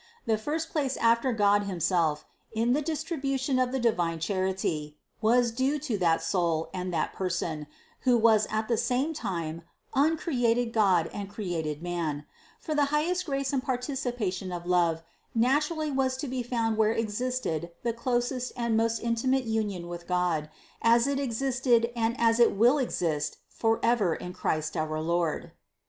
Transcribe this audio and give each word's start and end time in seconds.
The 0.25 0.39
first 0.39 0.71
place 0.71 0.97
after 0.97 1.31
God 1.31 1.65
himself, 1.65 2.25
in 2.51 2.73
the 2.73 2.81
dis 2.81 3.03
tribution 3.03 3.61
of 3.61 3.79
divine 3.83 4.19
Charity, 4.19 4.97
was 5.21 5.51
due 5.51 5.77
to 5.77 5.95
that 5.99 6.23
Soul 6.23 6.71
and 6.73 6.91
that 6.91 7.13
Person, 7.13 7.67
who 7.99 8.17
was 8.17 8.47
at 8.49 8.67
the 8.67 8.77
same 8.77 9.13
time 9.13 9.61
uncreated 9.93 10.73
God 10.73 11.07
and 11.13 11.29
created 11.29 11.83
man; 11.83 12.25
for 12.59 12.73
the 12.73 12.85
highest 12.85 13.27
grace 13.27 13.53
and 13.53 13.61
participation 13.61 14.51
of 14.51 14.65
love 14.65 15.03
naturally 15.35 15.91
was 15.91 16.17
to 16.17 16.27
be 16.27 16.41
found 16.41 16.77
where 16.77 16.93
existed 16.93 17.69
the 17.83 17.93
closest 17.93 18.53
and 18.57 18.75
most 18.75 18.97
intimate 19.03 19.43
union 19.43 19.87
with 19.87 20.07
God, 20.07 20.49
as 20.81 21.05
it 21.05 21.19
existed 21.19 21.91
and 21.95 22.19
as 22.19 22.39
it 22.39 22.55
will 22.55 22.79
exist 22.79 23.37
forever 23.49 24.15
in 24.15 24.33
Christ 24.33 24.75
our 24.75 24.99
Lord. 24.99 25.51